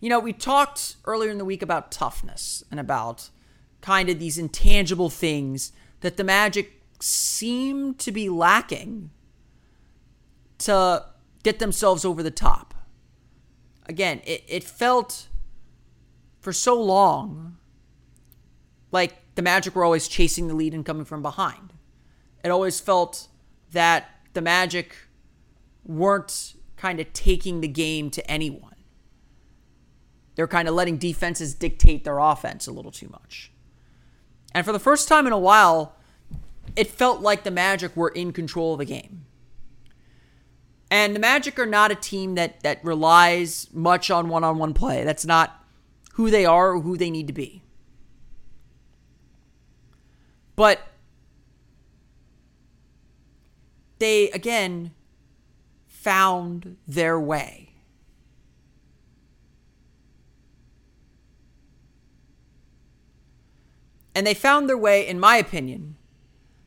you 0.00 0.08
know, 0.08 0.18
we 0.18 0.32
talked 0.32 0.96
earlier 1.04 1.30
in 1.30 1.38
the 1.38 1.44
week 1.44 1.62
about 1.62 1.92
toughness 1.92 2.64
and 2.72 2.80
about 2.80 3.30
kind 3.80 4.08
of 4.08 4.18
these 4.18 4.36
intangible 4.36 5.10
things 5.10 5.72
that 6.00 6.16
the 6.16 6.24
Magic 6.24 6.82
seem 6.98 7.94
to 7.94 8.10
be 8.10 8.28
lacking 8.28 9.10
to 10.58 11.04
get 11.42 11.58
themselves 11.58 12.04
over 12.04 12.22
the 12.22 12.30
top. 12.30 12.74
Again, 13.86 14.20
it, 14.24 14.44
it 14.46 14.64
felt 14.64 15.28
for 16.40 16.52
so 16.52 16.80
long 16.80 17.56
like 18.90 19.16
the 19.34 19.42
Magic 19.42 19.74
were 19.74 19.84
always 19.84 20.08
chasing 20.08 20.48
the 20.48 20.54
lead 20.54 20.74
and 20.74 20.84
coming 20.84 21.04
from 21.04 21.22
behind. 21.22 21.72
It 22.44 22.50
always 22.50 22.80
felt 22.80 23.28
that 23.72 24.10
the 24.34 24.42
Magic 24.42 24.94
weren't 25.84 26.54
kind 26.76 27.00
of 27.00 27.12
taking 27.12 27.60
the 27.60 27.68
game 27.68 28.10
to 28.10 28.30
anyone. 28.30 28.74
They're 30.34 30.46
kind 30.46 30.68
of 30.68 30.74
letting 30.74 30.98
defenses 30.98 31.54
dictate 31.54 32.04
their 32.04 32.18
offense 32.18 32.66
a 32.66 32.72
little 32.72 32.90
too 32.90 33.08
much. 33.08 33.50
And 34.54 34.64
for 34.64 34.72
the 34.72 34.78
first 34.78 35.08
time 35.08 35.26
in 35.26 35.32
a 35.32 35.38
while, 35.38 35.94
it 36.76 36.86
felt 36.86 37.20
like 37.20 37.44
the 37.44 37.50
Magic 37.50 37.96
were 37.96 38.08
in 38.08 38.32
control 38.32 38.74
of 38.74 38.78
the 38.78 38.84
game. 38.84 39.24
And 40.92 41.16
the 41.16 41.20
Magic 41.20 41.58
are 41.58 41.64
not 41.64 41.90
a 41.90 41.94
team 41.94 42.34
that 42.34 42.60
that 42.64 42.84
relies 42.84 43.66
much 43.72 44.10
on 44.10 44.28
one-on-one 44.28 44.74
play. 44.74 45.04
That's 45.04 45.24
not 45.24 45.64
who 46.12 46.30
they 46.30 46.44
are 46.44 46.72
or 46.72 46.80
who 46.82 46.98
they 46.98 47.10
need 47.10 47.28
to 47.28 47.32
be. 47.32 47.62
But 50.54 50.80
they 54.00 54.28
again 54.32 54.92
found 55.86 56.76
their 56.86 57.18
way. 57.18 57.70
And 64.14 64.26
they 64.26 64.34
found 64.34 64.68
their 64.68 64.76
way, 64.76 65.08
in 65.08 65.18
my 65.18 65.36
opinion, 65.38 65.96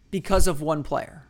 because 0.10 0.48
of 0.48 0.62
one 0.62 0.82
player. 0.82 1.25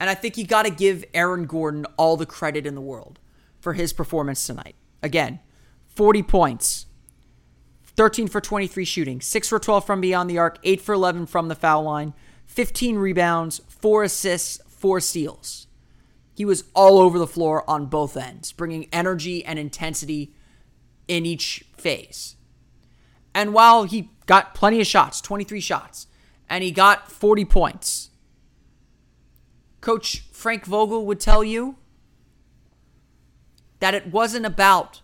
And 0.00 0.08
I 0.08 0.14
think 0.14 0.38
you 0.38 0.46
got 0.46 0.64
to 0.64 0.70
give 0.70 1.04
Aaron 1.12 1.44
Gordon 1.44 1.84
all 1.98 2.16
the 2.16 2.26
credit 2.26 2.66
in 2.66 2.74
the 2.74 2.80
world 2.80 3.20
for 3.60 3.74
his 3.74 3.92
performance 3.92 4.44
tonight. 4.46 4.74
Again, 5.02 5.40
40 5.88 6.22
points, 6.22 6.86
13 7.84 8.26
for 8.26 8.40
23 8.40 8.84
shooting, 8.84 9.20
6 9.20 9.48
for 9.48 9.58
12 9.58 9.84
from 9.84 10.00
beyond 10.00 10.30
the 10.30 10.38
arc, 10.38 10.58
8 10.64 10.80
for 10.80 10.94
11 10.94 11.26
from 11.26 11.48
the 11.48 11.54
foul 11.54 11.82
line, 11.82 12.14
15 12.46 12.96
rebounds, 12.96 13.60
4 13.68 14.04
assists, 14.04 14.58
4 14.68 15.00
steals. 15.00 15.66
He 16.34 16.46
was 16.46 16.64
all 16.74 16.98
over 16.98 17.18
the 17.18 17.26
floor 17.26 17.68
on 17.68 17.86
both 17.86 18.16
ends, 18.16 18.52
bringing 18.52 18.88
energy 18.90 19.44
and 19.44 19.58
intensity 19.58 20.32
in 21.06 21.26
each 21.26 21.66
phase. 21.76 22.36
And 23.34 23.52
while 23.52 23.84
he 23.84 24.10
got 24.24 24.54
plenty 24.54 24.80
of 24.80 24.86
shots, 24.86 25.20
23 25.20 25.60
shots, 25.60 26.06
and 26.48 26.64
he 26.64 26.70
got 26.70 27.12
40 27.12 27.44
points, 27.44 28.09
Coach 29.80 30.24
Frank 30.32 30.64
Vogel 30.64 31.06
would 31.06 31.20
tell 31.20 31.42
you 31.42 31.76
that 33.80 33.94
it 33.94 34.08
wasn't 34.08 34.46
about 34.46 35.00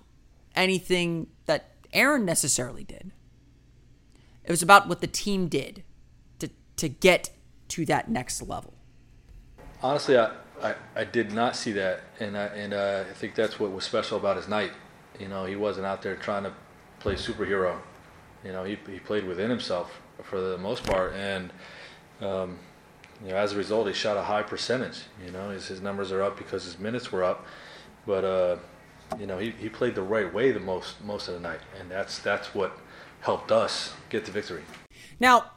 anything 0.54 1.28
that 1.47 1.73
Aaron 1.92 2.25
necessarily 2.25 2.85
did. 2.85 3.12
It 4.45 4.50
was 4.50 4.62
about 4.62 4.88
what 4.88 5.00
the 5.00 5.06
team 5.06 5.49
did 5.49 5.83
to, 6.38 6.50
to 6.76 6.88
get 6.88 7.30
to 7.68 7.85
that 7.87 8.11
next 8.11 8.42
level. 8.42 8.75
Honestly, 9.83 10.16
I, 10.16 10.33
I, 10.62 10.75
I 10.95 11.04
did 11.04 11.33
not 11.33 11.56
see 11.56 11.73
that, 11.73 12.02
and 12.21 12.37
I, 12.37 12.47
and 12.47 12.73
uh, 12.73 13.04
I 13.09 13.12
think 13.14 13.35
that's 13.35 13.59
what 13.59 13.73
was 13.73 13.85
special 13.85 14.18
about 14.18 14.37
his 14.37 14.49
night. 14.49 14.73
You 15.18 15.28
know, 15.28 15.47
he 15.47 15.56
wasn't 15.56 15.87
out 15.87 16.02
there 16.02 16.16
trying 16.16 16.45
to 16.45 16.52
play 17.00 17.14
superhero. 17.14 17.78
You 18.45 18.52
know, 18.52 18.64
he, 18.64 18.78
he 18.88 19.00
played 19.00 19.25
within 19.25 19.50
himself 19.50 20.00
for 20.23 20.40
the 20.40 20.59
most 20.59 20.85
part, 20.85 21.14
and 21.14 21.52
um, 22.21 22.59
you 23.25 23.30
know, 23.30 23.37
as 23.37 23.52
a 23.52 23.56
result, 23.56 23.87
he 23.87 23.92
shot 23.92 24.16
a 24.16 24.23
high 24.23 24.42
percentage. 24.42 25.02
You 25.25 25.30
know, 25.30 25.50
his, 25.50 25.66
his 25.68 25.80
numbers 25.80 26.12
are 26.12 26.23
up 26.23 26.37
because 26.37 26.64
his 26.64 26.78
minutes 26.78 27.11
were 27.12 27.25
up, 27.25 27.46
but 28.06 28.25
uh, 28.25 28.56
you 29.18 29.26
know, 29.26 29.38
he, 29.38 29.50
he 29.52 29.68
played 29.68 29.94
the 29.94 30.02
right 30.02 30.32
way 30.32 30.52
the 30.52 30.61
most 30.61 31.02
most 31.04 31.28
of 31.28 31.35
the 31.35 31.40
night, 31.40 31.61
and 31.80 31.90
that's 31.90 32.18
that's 32.18 32.54
what 32.54 32.76
helped 33.20 33.50
us 33.50 33.92
get 34.11 34.25
the 34.25 34.30
victory. 34.30 34.62
Now, 35.18 35.50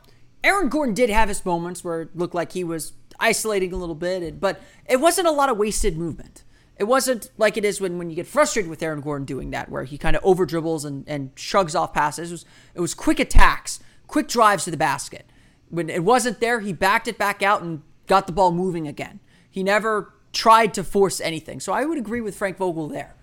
Aaron 0.44 0.70
Gordon 0.70 0.94
did 0.94 1.10
have 1.10 1.28
his 1.28 1.46
moments 1.46 1.84
where 1.84 2.02
it 2.02 2.16
looked 2.16 2.34
like 2.34 2.54
he 2.54 2.64
was 2.64 2.94
isolating 3.20 3.74
a 3.74 3.76
little 3.76 3.96
bit, 3.96 4.40
but 4.40 4.62
it 4.88 5.00
wasn't 5.00 5.28
a 5.28 5.32
lot 5.32 5.50
of 5.50 5.58
wasted 5.58 5.98
movement. 5.98 6.44
It 6.78 6.86
wasn't 6.86 7.30
like 7.38 7.58
it 7.58 7.66
is 7.66 7.82
when, 7.82 7.98
when 7.98 8.10
you 8.10 8.16
get 8.16 8.26
frustrated 8.26 8.70
with 8.70 8.82
Aaron 8.82 9.02
Gordon 9.02 9.26
doing 9.26 9.52
that, 9.52 9.70
where 9.70 9.84
he 9.84 9.98
kind 9.98 10.16
of 10.16 10.24
over 10.24 10.46
dribbles 10.46 10.86
and, 10.86 11.04
and 11.10 11.32
shrugs 11.36 11.76
off 11.76 11.94
passes. 11.94 12.30
It 12.30 12.34
was, 12.34 12.46
it 12.76 12.80
was 12.80 12.94
quick 12.94 13.20
attacks, 13.20 13.82
quick 14.08 14.30
drives 14.30 14.64
to 14.64 14.72
the 14.72 14.78
basket. 14.78 15.30
When 15.70 15.90
it 15.90 16.04
wasn't 16.04 16.40
there, 16.40 16.60
he 16.60 16.74
backed 16.74 17.08
it 17.08 17.18
back 17.18 17.42
out 17.44 17.62
and 17.62 17.82
got 18.08 18.28
the 18.28 18.34
ball 18.34 18.52
moving 18.52 18.88
again. 18.88 19.20
He 19.50 19.64
never 19.64 20.14
tried 20.34 20.74
to 20.76 20.84
force 20.84 21.20
anything. 21.22 21.60
So 21.60 21.74
I 21.74 21.86
would 21.86 21.98
agree 21.98 22.22
with 22.22 22.36
Frank 22.36 22.58
Vogel 22.58 22.88
there. 22.88 23.16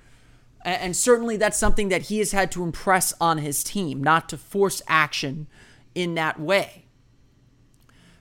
And, 0.64 0.96
certainly 0.96 1.36
that's 1.36 1.56
something 1.56 1.90
that 1.90 2.02
he 2.02 2.18
has 2.18 2.32
had 2.32 2.50
to 2.52 2.64
impress 2.64 3.12
on 3.20 3.38
his 3.38 3.62
team, 3.62 4.02
not 4.02 4.28
to 4.30 4.36
force 4.36 4.82
action 4.88 5.46
in 5.94 6.16
that 6.16 6.40
way. 6.40 6.86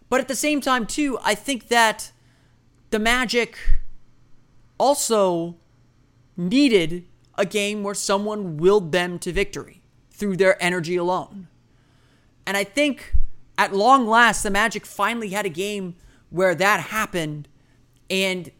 But 0.09 0.21
at 0.21 0.27
the 0.27 0.35
same 0.35 0.61
time, 0.61 0.85
too, 0.85 1.17
I 1.23 1.33
think 1.33 1.69
that 1.69 2.11
the 2.91 2.99
Magic 2.99 3.57
also 4.77 5.55
needed 6.37 7.05
a 7.35 7.47
game 7.47 7.81
where 7.81 7.95
someone 7.95 8.57
willed 8.57 8.91
them 8.91 9.17
to 9.19 9.31
victory 9.31 9.81
through 10.11 10.37
their 10.37 10.61
energy 10.63 10.95
alone. 10.95 11.47
And 12.45 12.55
I 12.55 12.63
think 12.63 13.15
at 13.57 13.73
long 13.73 14.07
last, 14.07 14.43
the 14.43 14.49
Magic 14.49 14.85
finally 14.85 15.29
had 15.29 15.45
a 15.45 15.49
game 15.49 15.95
where 16.29 16.55
that 16.55 16.79
happened 16.79 17.47
and 18.09 18.51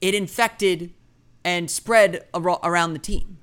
it 0.00 0.14
infected 0.14 0.92
and 1.44 1.70
spread 1.70 2.26
around 2.34 2.92
the 2.92 2.98
team. 2.98 3.38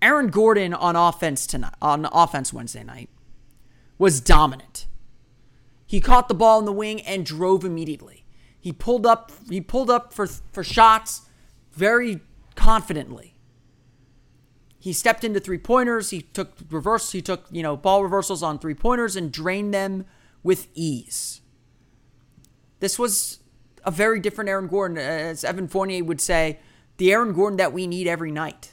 Aaron 0.00 0.28
Gordon 0.28 0.74
on 0.74 0.96
offense 0.96 1.46
tonight, 1.46 1.74
on 1.80 2.06
offense 2.12 2.52
Wednesday 2.52 2.82
night, 2.82 3.08
was 3.98 4.20
dominant. 4.20 4.86
He 5.86 6.00
caught 6.00 6.28
the 6.28 6.34
ball 6.34 6.58
in 6.58 6.64
the 6.64 6.72
wing 6.72 7.00
and 7.02 7.24
drove 7.24 7.64
immediately. 7.64 8.24
He 8.58 8.72
pulled 8.72 9.06
up 9.06 9.30
he 9.48 9.60
pulled 9.60 9.90
up 9.90 10.12
for 10.12 10.26
for 10.26 10.64
shots 10.64 11.22
very 11.72 12.20
confidently. 12.54 13.31
He 14.82 14.92
stepped 14.92 15.22
into 15.22 15.38
three 15.38 15.58
pointers, 15.58 16.10
he 16.10 16.22
took 16.22 16.56
reverse 16.68 17.12
he 17.12 17.22
took, 17.22 17.46
you 17.52 17.62
know, 17.62 17.76
ball 17.76 18.02
reversals 18.02 18.42
on 18.42 18.58
three 18.58 18.74
pointers 18.74 19.14
and 19.14 19.30
drained 19.30 19.72
them 19.72 20.06
with 20.42 20.66
ease. 20.74 21.40
This 22.80 22.98
was 22.98 23.38
a 23.84 23.92
very 23.92 24.18
different 24.18 24.50
Aaron 24.50 24.66
Gordon 24.66 24.98
as 24.98 25.44
Evan 25.44 25.68
Fournier 25.68 26.02
would 26.02 26.20
say, 26.20 26.58
the 26.96 27.12
Aaron 27.12 27.32
Gordon 27.32 27.58
that 27.58 27.72
we 27.72 27.86
need 27.86 28.08
every 28.08 28.32
night. 28.32 28.72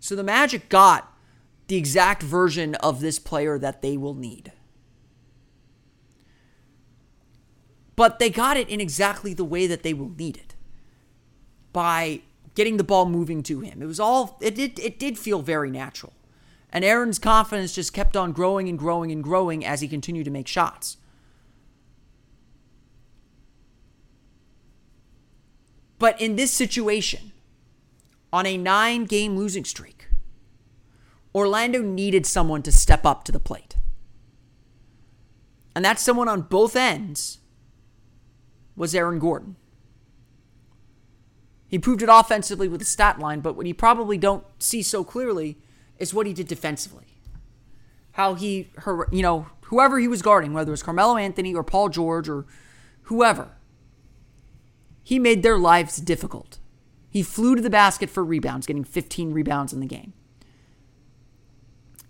So 0.00 0.16
the 0.16 0.22
Magic 0.22 0.70
got 0.70 1.12
the 1.66 1.76
exact 1.76 2.22
version 2.22 2.74
of 2.76 3.02
this 3.02 3.18
player 3.18 3.58
that 3.58 3.82
they 3.82 3.98
will 3.98 4.14
need. 4.14 4.50
But 7.96 8.18
they 8.18 8.30
got 8.30 8.56
it 8.56 8.70
in 8.70 8.80
exactly 8.80 9.34
the 9.34 9.44
way 9.44 9.66
that 9.66 9.82
they 9.82 9.92
will 9.92 10.14
need 10.16 10.38
it 10.38 10.54
by 11.74 12.22
getting 12.58 12.76
the 12.76 12.82
ball 12.82 13.06
moving 13.06 13.40
to 13.40 13.60
him. 13.60 13.80
It 13.80 13.86
was 13.86 14.00
all, 14.00 14.36
it 14.40 14.56
did, 14.56 14.80
it 14.80 14.98
did 14.98 15.16
feel 15.16 15.42
very 15.42 15.70
natural. 15.70 16.12
And 16.72 16.84
Aaron's 16.84 17.20
confidence 17.20 17.72
just 17.72 17.92
kept 17.92 18.16
on 18.16 18.32
growing 18.32 18.68
and 18.68 18.76
growing 18.76 19.12
and 19.12 19.22
growing 19.22 19.64
as 19.64 19.80
he 19.80 19.86
continued 19.86 20.24
to 20.24 20.32
make 20.32 20.48
shots. 20.48 20.96
But 26.00 26.20
in 26.20 26.34
this 26.34 26.50
situation, 26.50 27.30
on 28.32 28.44
a 28.44 28.58
nine 28.58 29.04
game 29.04 29.36
losing 29.36 29.64
streak, 29.64 30.08
Orlando 31.32 31.80
needed 31.80 32.26
someone 32.26 32.64
to 32.64 32.72
step 32.72 33.06
up 33.06 33.22
to 33.22 33.30
the 33.30 33.38
plate. 33.38 33.76
And 35.76 35.84
that 35.84 36.00
someone 36.00 36.26
on 36.26 36.42
both 36.42 36.74
ends 36.74 37.38
was 38.74 38.96
Aaron 38.96 39.20
Gordon. 39.20 39.54
He 41.68 41.78
proved 41.78 42.02
it 42.02 42.08
offensively 42.10 42.66
with 42.66 42.80
the 42.80 42.86
stat 42.86 43.18
line, 43.18 43.40
but 43.40 43.54
what 43.54 43.66
you 43.66 43.74
probably 43.74 44.16
don't 44.18 44.44
see 44.58 44.82
so 44.82 45.04
clearly 45.04 45.58
is 45.98 46.14
what 46.14 46.26
he 46.26 46.32
did 46.32 46.48
defensively. 46.48 47.04
how 48.18 48.34
he, 48.34 48.68
you 49.12 49.22
know, 49.22 49.46
whoever 49.66 50.00
he 50.00 50.08
was 50.08 50.22
guarding, 50.22 50.52
whether 50.52 50.70
it 50.70 50.72
was 50.72 50.82
Carmelo 50.82 51.16
Anthony 51.16 51.54
or 51.54 51.62
Paul 51.62 51.88
George 51.88 52.28
or 52.28 52.46
whoever, 53.02 53.50
he 55.04 55.20
made 55.20 55.44
their 55.44 55.56
lives 55.56 55.98
difficult. 55.98 56.58
He 57.08 57.22
flew 57.22 57.54
to 57.54 57.62
the 57.62 57.70
basket 57.70 58.10
for 58.10 58.24
rebounds, 58.24 58.66
getting 58.66 58.82
15 58.82 59.32
rebounds 59.32 59.72
in 59.72 59.78
the 59.78 59.86
game. 59.86 60.14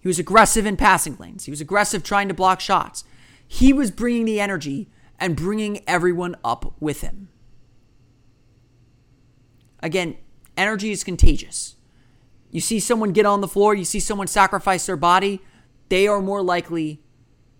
He 0.00 0.08
was 0.08 0.18
aggressive 0.18 0.64
in 0.64 0.78
passing 0.78 1.18
lanes. 1.18 1.44
He 1.44 1.50
was 1.50 1.60
aggressive 1.60 2.02
trying 2.02 2.28
to 2.28 2.34
block 2.34 2.60
shots. 2.60 3.04
He 3.46 3.74
was 3.74 3.90
bringing 3.90 4.24
the 4.24 4.40
energy 4.40 4.88
and 5.20 5.36
bringing 5.36 5.86
everyone 5.86 6.36
up 6.42 6.72
with 6.80 7.02
him. 7.02 7.28
Again, 9.80 10.16
energy 10.56 10.90
is 10.90 11.04
contagious. 11.04 11.76
You 12.50 12.60
see 12.60 12.80
someone 12.80 13.12
get 13.12 13.26
on 13.26 13.40
the 13.40 13.48
floor, 13.48 13.74
you 13.74 13.84
see 13.84 14.00
someone 14.00 14.26
sacrifice 14.26 14.86
their 14.86 14.96
body, 14.96 15.40
they 15.88 16.06
are 16.06 16.20
more 16.20 16.42
likely 16.42 17.02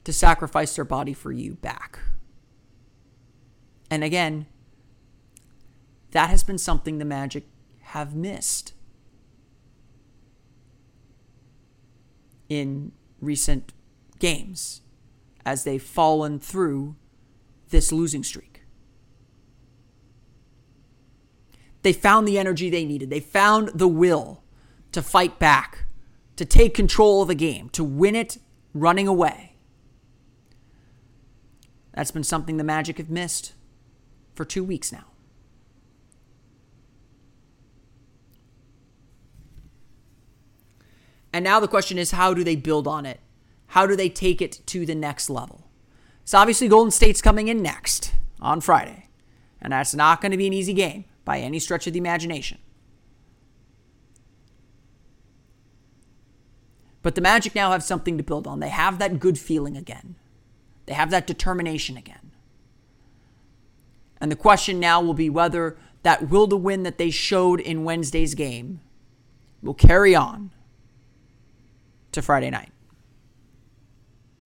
to 0.05 0.13
sacrifice 0.13 0.77
their 0.77 0.85
body 0.85 1.13
for 1.13 1.31
you 1.31 1.55
back. 1.55 1.99
And 3.91 4.03
again, 4.03 4.47
that 6.13 6.31
has 6.31 6.43
been 6.43 6.59
something 6.59 6.99
the 6.99 7.05
Magic 7.05 7.45
have 7.81 8.15
missed 8.15 8.73
in 12.49 12.93
recent 13.21 13.73
games 14.19 14.81
as 15.45 15.65
they've 15.65 15.83
fallen 15.83 16.39
through 16.39 16.97
this 17.69 17.93
losing 17.93 18.23
streak. 18.23 18.48
They 21.83 21.93
found 21.93 22.27
the 22.27 22.39
energy 22.39 22.71
they 22.71 22.85
needed. 22.85 23.11
They 23.11 23.21
found 23.21 23.71
the 23.75 23.89
will 23.89 24.43
to 24.93 25.03
fight 25.03 25.39
back, 25.39 25.85
to 26.37 26.45
take 26.45 26.75
control 26.75 27.23
of 27.23 27.29
the 27.29 27.35
game, 27.35 27.69
to 27.71 27.85
win 27.85 28.15
it 28.15 28.39
running 28.75 29.07
away. 29.07 29.57
That's 31.93 32.11
been 32.11 32.25
something 32.25 32.57
the 32.57 32.65
Magic 32.65 32.99
have 32.99 33.11
missed 33.11 33.55
for 34.35 34.45
two 34.45 34.65
weeks 34.65 34.93
now. 34.93 35.05
And 41.33 41.45
now 41.45 41.61
the 41.61 41.69
question 41.69 41.99
is 41.99 42.13
how 42.13 42.35
do 42.35 42.43
they 42.43 42.57
build 42.57 42.89
on 42.89 43.05
it? 43.05 43.21
How 43.69 43.87
do 43.87 43.95
they 43.95 44.09
take 44.09 44.41
it 44.41 44.61
to 44.67 44.87
the 44.87 44.95
next 44.95 45.29
level? 45.29 45.69
So 46.25 46.39
obviously 46.39 46.69
Golden 46.69 46.91
State's 46.91 47.21
coming 47.21 47.49
in 47.49 47.63
next 47.63 48.15
on 48.41 48.61
Friday. 48.61 49.09
And 49.61 49.73
that's 49.73 49.95
not 49.95 50.21
going 50.21 50.33
to 50.33 50.39
be 50.39 50.47
an 50.47 50.53
easy 50.53 50.73
game 50.73 51.05
by 51.29 51.41
any 51.41 51.59
stretch 51.59 51.87
of 51.87 51.93
the 51.93 51.99
imagination. 51.99 52.57
But 57.03 57.17
the 57.17 57.21
Magic 57.21 57.55
now 57.55 57.73
have 57.73 57.83
something 57.83 58.17
to 58.17 58.25
build 58.25 58.47
on. 58.47 58.61
They 58.61 58.71
have 58.71 58.99
that 58.99 59.21
good 59.21 59.39
feeling 59.39 59.77
again. 59.77 60.15
They 60.87 60.95
have 60.95 61.11
that 61.11 61.27
determination 61.27 61.99
again. 61.99 62.33
And 64.23 64.33
the 64.33 64.37
question 64.37 64.81
now 64.81 65.03
will 65.03 65.13
be 65.13 65.29
whether 65.29 65.77
that 66.03 66.31
will 66.31 66.49
to 66.49 66.57
win 66.57 66.83
that 66.85 66.97
they 66.97 67.11
showed 67.11 67.61
in 67.61 67.85
Wednesday's 67.85 68.35
game 68.35 68.81
will 69.63 69.75
carry 69.75 70.15
on 70.15 70.51
to 72.13 72.23
Friday 72.23 72.49
night. 72.49 72.73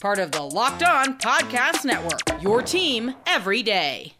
Part 0.00 0.20
of 0.20 0.30
the 0.30 0.42
Locked 0.42 0.84
On 0.84 1.18
Podcast 1.18 1.84
Network. 1.84 2.40
Your 2.40 2.62
team 2.62 3.14
every 3.26 3.64
day. 3.64 4.14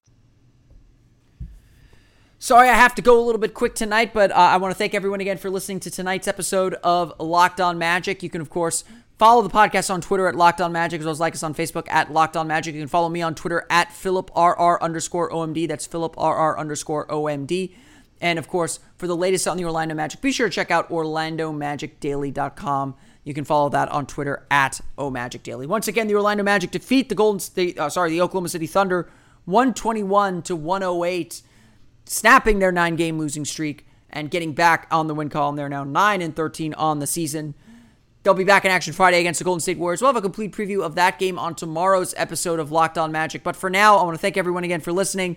Sorry, 2.40 2.68
I 2.68 2.74
have 2.74 2.94
to 2.96 3.02
go 3.02 3.20
a 3.20 3.24
little 3.24 3.40
bit 3.40 3.54
quick 3.54 3.74
tonight, 3.74 4.12
but 4.12 4.30
uh, 4.32 4.34
I 4.34 4.56
want 4.56 4.72
to 4.72 4.78
thank 4.78 4.94
everyone 4.94 5.20
again 5.20 5.38
for 5.38 5.50
listening 5.50 5.80
to 5.80 5.90
tonight's 5.90 6.26
episode 6.26 6.74
of 6.82 7.12
Locked 7.20 7.60
On 7.60 7.78
Magic. 7.78 8.22
You 8.22 8.30
can, 8.30 8.40
of 8.40 8.50
course, 8.50 8.84
follow 9.18 9.42
the 9.42 9.50
podcast 9.50 9.92
on 9.92 10.00
Twitter 10.00 10.26
at 10.26 10.34
Locked 10.34 10.60
On 10.60 10.72
Magic, 10.72 11.00
as 11.00 11.04
well 11.04 11.12
as 11.12 11.20
like 11.20 11.34
us 11.34 11.42
on 11.42 11.54
Facebook 11.54 11.86
at 11.88 12.12
Locked 12.12 12.36
On 12.36 12.46
Magic. 12.48 12.74
You 12.74 12.80
can 12.80 12.88
follow 12.88 13.08
me 13.08 13.22
on 13.22 13.34
Twitter 13.34 13.64
at 13.70 13.90
PhilipRR 13.90 14.80
underscore 14.80 15.30
OMD. 15.30 15.68
That's 15.68 15.86
PhilipRR 15.86 16.58
underscore 16.58 17.06
OMD. 17.06 17.74
And 18.20 18.38
of 18.38 18.48
course, 18.48 18.80
for 18.96 19.06
the 19.06 19.16
latest 19.16 19.46
on 19.46 19.56
the 19.56 19.64
Orlando 19.64 19.94
Magic, 19.94 20.20
be 20.20 20.32
sure 20.32 20.48
to 20.48 20.54
check 20.54 20.70
out 20.70 20.90
OrlandoMagicDaily.com. 20.90 22.94
You 23.24 23.34
can 23.34 23.44
follow 23.44 23.68
that 23.68 23.88
on 23.90 24.06
Twitter 24.06 24.46
at 24.50 24.80
OMagicDaily. 24.96 25.66
Once 25.66 25.86
again, 25.86 26.08
the 26.08 26.14
Orlando 26.14 26.42
Magic 26.42 26.70
defeat 26.70 27.08
the 27.08 27.14
Golden 27.14 27.40
State, 27.40 27.78
uh, 27.78 27.90
sorry, 27.90 28.10
the 28.10 28.20
Oklahoma 28.20 28.48
City 28.48 28.66
Thunder 28.66 29.08
121 29.44 30.42
to 30.42 30.56
108, 30.56 31.42
snapping 32.04 32.58
their 32.58 32.72
nine 32.72 32.96
game 32.96 33.18
losing 33.18 33.44
streak 33.44 33.86
and 34.10 34.30
getting 34.30 34.52
back 34.52 34.86
on 34.90 35.06
the 35.06 35.14
win 35.14 35.28
column. 35.28 35.56
They're 35.56 35.68
now 35.68 35.84
9 35.84 36.22
and 36.22 36.34
13 36.34 36.74
on 36.74 36.98
the 36.98 37.06
season. 37.06 37.54
They'll 38.22 38.34
be 38.34 38.44
back 38.44 38.64
in 38.64 38.70
action 38.70 38.92
Friday 38.92 39.20
against 39.20 39.38
the 39.38 39.44
Golden 39.44 39.60
State 39.60 39.78
Warriors. 39.78 40.00
We'll 40.00 40.08
have 40.08 40.16
a 40.16 40.22
complete 40.22 40.52
preview 40.52 40.82
of 40.82 40.96
that 40.96 41.18
game 41.18 41.38
on 41.38 41.54
tomorrow's 41.54 42.14
episode 42.16 42.60
of 42.60 42.72
Locked 42.72 42.98
On 42.98 43.12
Magic. 43.12 43.42
But 43.42 43.56
for 43.56 43.70
now, 43.70 43.96
I 43.96 44.02
want 44.02 44.14
to 44.14 44.20
thank 44.20 44.36
everyone 44.36 44.64
again 44.64 44.80
for 44.80 44.92
listening. 44.92 45.36